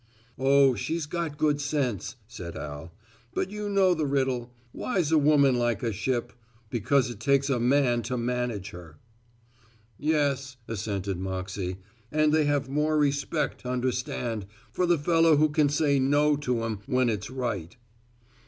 "Oh, 0.39 0.73
she's 0.73 1.05
got 1.05 1.37
good 1.37 1.61
sense," 1.61 2.15
said 2.27 2.55
Al, 2.57 2.91
"but 3.35 3.51
you 3.51 3.69
know 3.69 3.93
the 3.93 4.07
riddle, 4.07 4.51
'Why's 4.71 5.11
a 5.11 5.17
woman 5.19 5.59
like 5.59 5.83
a 5.83 5.93
ship? 5.93 6.33
Because 6.71 7.11
it 7.11 7.19
takes 7.19 7.51
a 7.51 7.59
man 7.59 8.01
to 8.09 8.17
manage 8.17 8.71
her.'" 8.71 8.97
"Yes," 9.99 10.57
assented 10.67 11.19
Moxey, 11.19 11.77
"and 12.11 12.33
they 12.33 12.45
have 12.45 12.67
more 12.67 12.97
respect, 12.97 13.63
understand, 13.63 14.47
for 14.71 14.87
the 14.87 14.97
fellow 14.97 15.37
who 15.37 15.49
can 15.49 15.69
say 15.69 15.99
no 15.99 16.35
to 16.35 16.63
'em 16.63 16.79
when 16.87 17.07
it's 17.07 17.29
right." 17.29 17.75